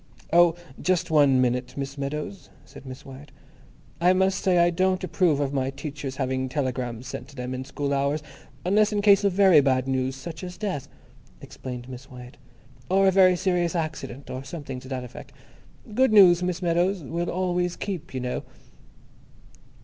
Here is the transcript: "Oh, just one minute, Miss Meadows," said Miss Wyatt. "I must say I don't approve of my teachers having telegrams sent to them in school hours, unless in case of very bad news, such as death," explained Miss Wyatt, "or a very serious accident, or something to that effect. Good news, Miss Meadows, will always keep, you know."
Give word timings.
"Oh, 0.33 0.55
just 0.81 1.11
one 1.11 1.39
minute, 1.41 1.77
Miss 1.77 1.95
Meadows," 1.95 2.49
said 2.65 2.87
Miss 2.87 3.05
Wyatt. 3.05 3.31
"I 3.99 4.13
must 4.13 4.39
say 4.39 4.57
I 4.57 4.71
don't 4.71 5.03
approve 5.03 5.39
of 5.39 5.53
my 5.53 5.69
teachers 5.69 6.15
having 6.15 6.49
telegrams 6.49 7.05
sent 7.05 7.27
to 7.27 7.35
them 7.35 7.53
in 7.53 7.63
school 7.65 7.93
hours, 7.93 8.23
unless 8.65 8.91
in 8.91 9.03
case 9.03 9.23
of 9.23 9.31
very 9.31 9.61
bad 9.61 9.87
news, 9.87 10.15
such 10.15 10.43
as 10.43 10.57
death," 10.57 10.87
explained 11.39 11.87
Miss 11.87 12.09
Wyatt, 12.09 12.37
"or 12.89 13.07
a 13.07 13.11
very 13.11 13.35
serious 13.35 13.75
accident, 13.75 14.31
or 14.31 14.43
something 14.43 14.79
to 14.79 14.87
that 14.87 15.03
effect. 15.03 15.33
Good 15.93 16.11
news, 16.11 16.41
Miss 16.41 16.63
Meadows, 16.63 17.03
will 17.03 17.29
always 17.29 17.75
keep, 17.75 18.11
you 18.11 18.21
know." 18.21 18.43